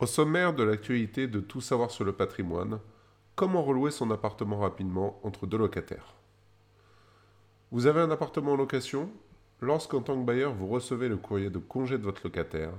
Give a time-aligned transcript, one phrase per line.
[0.00, 2.78] Au sommaire de l'actualité de tout savoir sur le patrimoine,
[3.34, 6.14] comment relouer son appartement rapidement entre deux locataires?
[7.72, 9.10] Vous avez un appartement en location?
[9.60, 12.70] Lorsqu'en tant que bailleur vous recevez le courrier de congé de votre locataire,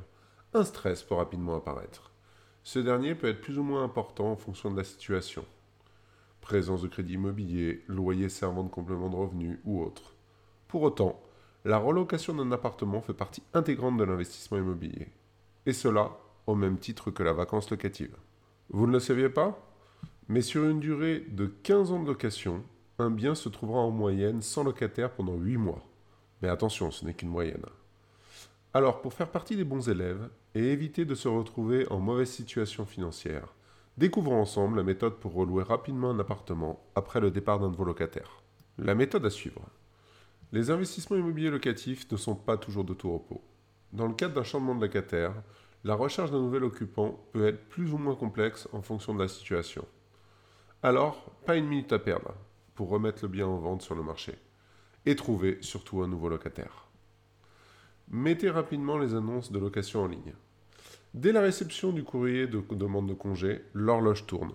[0.53, 2.13] un stress peut rapidement apparaître.
[2.63, 5.43] Ce dernier peut être plus ou moins important en fonction de la situation.
[6.39, 10.13] Présence de crédit immobilier, loyer servant de complément de revenu ou autre.
[10.69, 11.21] Pour autant,
[11.65, 15.09] la relocation d'un appartement fait partie intégrante de l'investissement immobilier.
[15.65, 16.17] Et cela
[16.49, 18.15] au même titre que la vacance locative.
[18.69, 19.59] Vous ne le saviez pas?
[20.27, 22.63] Mais sur une durée de 15 ans de location,
[22.97, 25.85] un bien se trouvera en moyenne sans locataire pendant 8 mois.
[26.41, 27.65] Mais attention, ce n'est qu'une moyenne.
[28.73, 32.85] Alors, pour faire partie des bons élèves et éviter de se retrouver en mauvaise situation
[32.85, 33.53] financière,
[33.97, 37.85] découvrons ensemble la méthode pour relouer rapidement un appartement après le départ d'un de vos
[37.85, 38.41] locataires.
[38.77, 39.61] La méthode à suivre.
[40.51, 43.41] Les investissements immobiliers locatifs ne sont pas toujours de tout repos.
[43.93, 45.33] Dans le cadre d'un changement de locataire,
[45.83, 49.27] la recherche d'un nouvel occupant peut être plus ou moins complexe en fonction de la
[49.27, 49.85] situation.
[50.83, 52.33] Alors, pas une minute à perdre
[52.75, 54.35] pour remettre le bien en vente sur le marché
[55.05, 56.87] et trouver surtout un nouveau locataire.
[58.09, 60.33] Mettez rapidement les annonces de location en ligne.
[61.13, 64.53] Dès la réception du courrier de demande de congé, l'horloge tourne.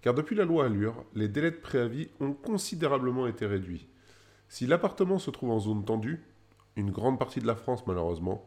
[0.00, 3.86] Car depuis la loi Allure, les délais de préavis ont considérablement été réduits.
[4.48, 6.22] Si l'appartement se trouve en zone tendue,
[6.76, 8.46] une grande partie de la France malheureusement,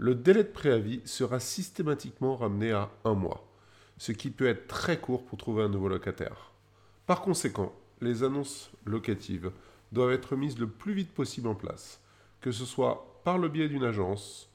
[0.00, 3.46] le délai de préavis sera systématiquement ramené à un mois,
[3.98, 6.52] ce qui peut être très court pour trouver un nouveau locataire.
[7.04, 9.52] Par conséquent, les annonces locatives
[9.92, 12.00] doivent être mises le plus vite possible en place,
[12.40, 14.48] que ce soit par le biais d'une agence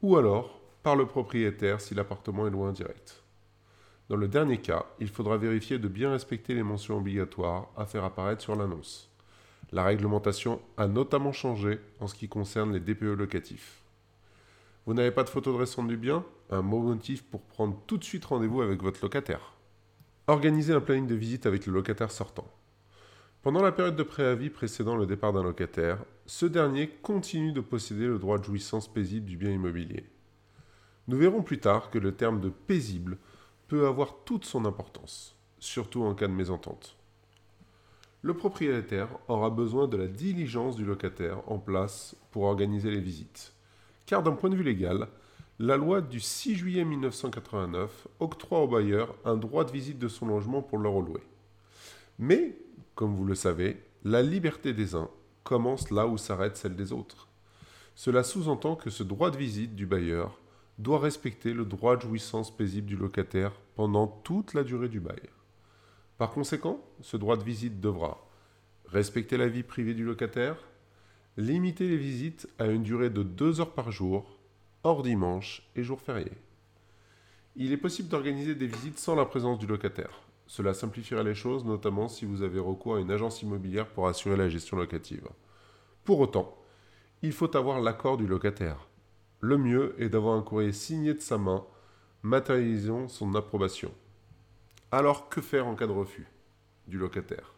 [0.00, 3.22] ou alors par le propriétaire si l'appartement est loin direct.
[4.08, 8.04] Dans le dernier cas, il faudra vérifier de bien respecter les mentions obligatoires à faire
[8.04, 9.10] apparaître sur l'annonce.
[9.70, 13.81] La réglementation a notamment changé en ce qui concerne les DPE locatifs.
[14.84, 16.24] Vous n'avez pas de photo de récente du bien?
[16.50, 19.54] Un bon motif pour prendre tout de suite rendez-vous avec votre locataire.
[20.26, 22.50] Organisez un planning de visite avec le locataire sortant.
[23.42, 28.08] Pendant la période de préavis précédant le départ d'un locataire, ce dernier continue de posséder
[28.08, 30.10] le droit de jouissance paisible du bien immobilier.
[31.06, 33.18] Nous verrons plus tard que le terme de paisible
[33.68, 36.96] peut avoir toute son importance, surtout en cas de mésentente.
[38.22, 43.54] Le propriétaire aura besoin de la diligence du locataire en place pour organiser les visites
[44.12, 45.08] car d'un point de vue légal,
[45.58, 50.26] la loi du 6 juillet 1989 octroie au bailleur un droit de visite de son
[50.26, 51.22] logement pour le relouer.
[52.18, 52.58] Mais,
[52.94, 55.08] comme vous le savez, la liberté des uns
[55.44, 57.26] commence là où s'arrête celle des autres.
[57.94, 60.38] Cela sous-entend que ce droit de visite du bailleur
[60.76, 65.30] doit respecter le droit de jouissance paisible du locataire pendant toute la durée du bail.
[66.18, 68.28] Par conséquent, ce droit de visite devra
[68.84, 70.58] respecter la vie privée du locataire,
[71.38, 74.38] Limitez les visites à une durée de 2 heures par jour,
[74.84, 76.36] hors dimanche et jours fériés.
[77.56, 80.20] Il est possible d'organiser des visites sans la présence du locataire.
[80.46, 84.36] Cela simplifierait les choses, notamment si vous avez recours à une agence immobilière pour assurer
[84.36, 85.26] la gestion locative.
[86.04, 86.54] Pour autant,
[87.22, 88.86] il faut avoir l'accord du locataire.
[89.40, 91.64] Le mieux est d'avoir un courrier signé de sa main,
[92.22, 93.90] matérialisant son approbation.
[94.90, 96.26] Alors que faire en cas de refus
[96.86, 97.54] du locataire?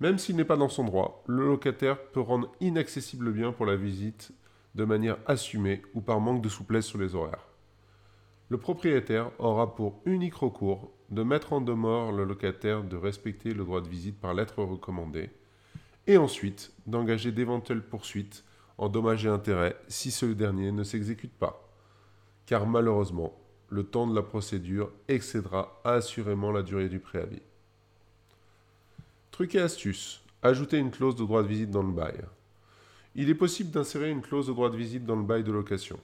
[0.00, 3.66] Même s'il n'est pas dans son droit, le locataire peut rendre inaccessible le bien pour
[3.66, 4.32] la visite
[4.74, 7.48] de manière assumée ou par manque de souplesse sur les horaires.
[8.48, 13.64] Le propriétaire aura pour unique recours de mettre en demeure le locataire de respecter le
[13.64, 15.30] droit de visite par lettre recommandée
[16.06, 18.44] et ensuite d'engager d'éventuelles poursuites
[18.78, 21.68] en dommages et intérêts si ce dernier ne s'exécute pas.
[22.44, 23.32] Car malheureusement,
[23.68, 27.42] le temps de la procédure excédera assurément la durée du préavis.
[29.36, 30.22] Truc et astuce.
[30.40, 32.22] Ajouter une clause de droit de visite dans le bail.
[33.14, 36.00] Il est possible d'insérer une clause de droit de visite dans le bail de location.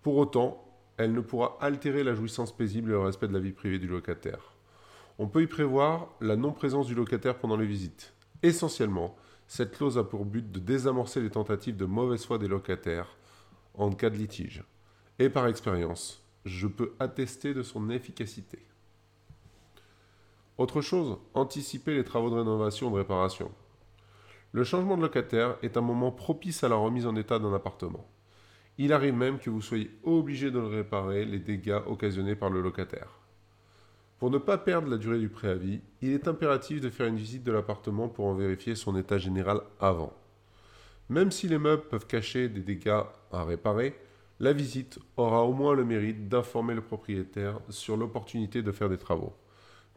[0.00, 3.52] Pour autant, elle ne pourra altérer la jouissance paisible et le respect de la vie
[3.52, 4.54] privée du locataire.
[5.18, 8.14] On peut y prévoir la non-présence du locataire pendant les visites.
[8.42, 9.14] Essentiellement,
[9.46, 13.18] cette clause a pour but de désamorcer les tentatives de mauvaise foi des locataires
[13.74, 14.64] en cas de litige.
[15.18, 18.60] Et par expérience, je peux attester de son efficacité.
[20.58, 23.50] Autre chose, anticiper les travaux de rénovation ou de réparation.
[24.52, 28.08] Le changement de locataire est un moment propice à la remise en état d'un appartement.
[28.78, 33.10] Il arrive même que vous soyez obligé de réparer les dégâts occasionnés par le locataire.
[34.18, 37.44] Pour ne pas perdre la durée du préavis, il est impératif de faire une visite
[37.44, 40.14] de l'appartement pour en vérifier son état général avant.
[41.10, 43.94] Même si les meubles peuvent cacher des dégâts à réparer,
[44.40, 48.96] la visite aura au moins le mérite d'informer le propriétaire sur l'opportunité de faire des
[48.96, 49.34] travaux.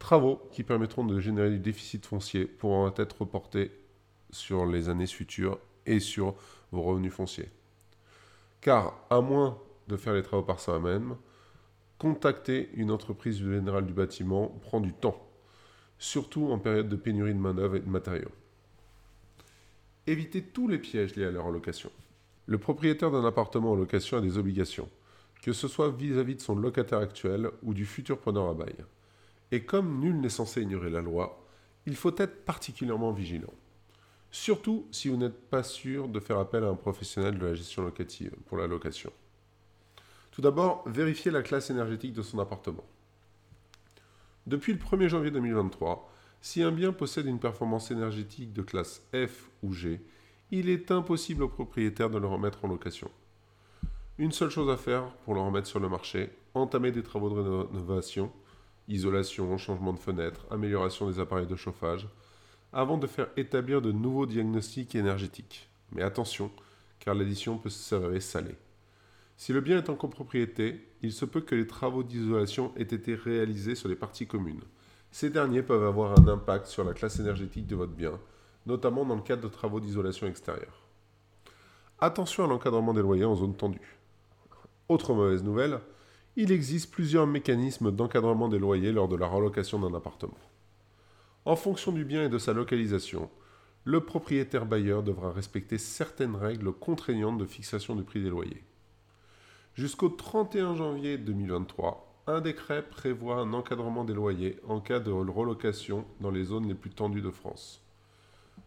[0.00, 3.70] Travaux qui permettront de générer du déficit foncier pourront être reportés
[4.30, 6.34] sur les années futures et sur
[6.72, 7.50] vos revenus fonciers.
[8.60, 9.56] Car, à moins
[9.86, 11.14] de faire les travaux par soi-même,
[12.00, 15.22] Contacter une entreprise générale du bâtiment prend du temps,
[15.98, 18.30] surtout en période de pénurie de main-d'œuvre et de matériaux.
[20.06, 21.90] Évitez tous les pièges liés à leur location.
[22.46, 24.88] Le propriétaire d'un appartement en location a des obligations,
[25.42, 28.76] que ce soit vis-à-vis de son locataire actuel ou du futur preneur à bail.
[29.52, 31.44] Et comme nul n'est censé ignorer la loi,
[31.86, 33.52] il faut être particulièrement vigilant.
[34.30, 37.82] Surtout si vous n'êtes pas sûr de faire appel à un professionnel de la gestion
[37.82, 39.12] locative pour la location.
[40.30, 42.84] Tout d'abord, vérifiez la classe énergétique de son appartement.
[44.46, 46.08] Depuis le 1er janvier 2023,
[46.40, 50.00] si un bien possède une performance énergétique de classe F ou G,
[50.50, 53.10] il est impossible au propriétaire de le remettre en location.
[54.18, 57.40] Une seule chose à faire pour le remettre sur le marché, entamer des travaux de
[57.40, 58.32] rénovation,
[58.90, 62.08] isolation, changement de fenêtre, amélioration des appareils de chauffage,
[62.72, 65.68] avant de faire établir de nouveaux diagnostics énergétiques.
[65.92, 66.50] Mais attention,
[66.98, 68.56] car l'addition peut s'avérer salée.
[69.36, 73.14] Si le bien est en copropriété, il se peut que les travaux d'isolation aient été
[73.14, 74.60] réalisés sur les parties communes.
[75.10, 78.20] Ces derniers peuvent avoir un impact sur la classe énergétique de votre bien,
[78.66, 80.82] notamment dans le cadre de travaux d'isolation extérieure.
[81.98, 83.98] Attention à l'encadrement des loyers en zone tendue.
[84.88, 85.80] Autre mauvaise nouvelle,
[86.36, 90.38] il existe plusieurs mécanismes d'encadrement des loyers lors de la relocation d'un appartement.
[91.44, 93.30] En fonction du bien et de sa localisation,
[93.84, 98.62] le propriétaire bailleur devra respecter certaines règles contraignantes de fixation du prix des loyers.
[99.74, 106.04] Jusqu'au 31 janvier 2023, un décret prévoit un encadrement des loyers en cas de relocation
[106.20, 107.82] dans les zones les plus tendues de France.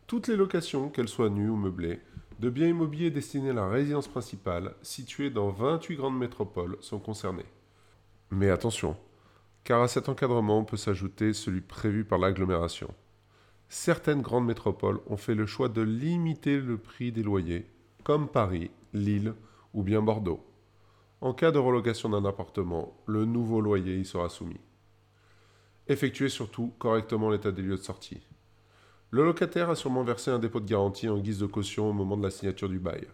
[0.08, 2.02] Toutes les locations, qu'elles soient nues ou meublées,
[2.40, 7.46] de biens immobiliers destinés à la résidence principale, situées dans 28 grandes métropoles, sont concernées.
[8.32, 8.98] Mais attention,
[9.64, 12.94] car à cet encadrement peut s'ajouter celui prévu par l'agglomération.
[13.70, 17.66] Certaines grandes métropoles ont fait le choix de limiter le prix des loyers,
[18.04, 19.34] comme Paris, Lille
[19.74, 20.46] ou bien Bordeaux.
[21.22, 24.60] En cas de relocation d'un appartement, le nouveau loyer y sera soumis.
[25.88, 28.22] Effectuez surtout correctement l'état des lieux de sortie.
[29.14, 32.18] Le locataire a sûrement versé un dépôt de garantie en guise de caution au moment
[32.18, 33.06] de la signature du bail.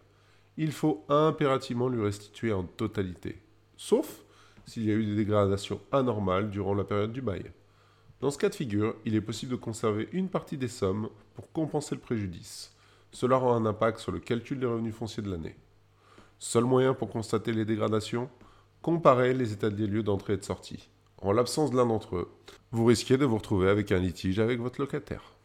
[0.55, 3.41] Il faut impérativement lui restituer en totalité,
[3.75, 4.23] sauf
[4.65, 7.51] s'il y a eu des dégradations anormales durant la période du bail.
[8.21, 11.51] Dans ce cas de figure, il est possible de conserver une partie des sommes pour
[11.51, 12.73] compenser le préjudice.
[13.11, 15.57] Cela aura un impact sur le calcul des revenus fonciers de l'année.
[16.37, 18.29] Seul moyen pour constater les dégradations
[18.81, 20.87] Comparer les états des lieux d'entrée et de sortie.
[21.17, 22.31] En l'absence de l'un d'entre eux,
[22.71, 25.35] vous risquez de vous retrouver avec un litige avec votre locataire.